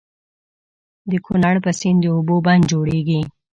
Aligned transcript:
د 1.11 1.11
کنړ 1.25 1.55
په 1.65 1.71
سيند 1.79 1.99
د 2.01 2.05
اوبو 2.15 2.35
بند 2.45 2.63
جوړيږي. 2.71 3.21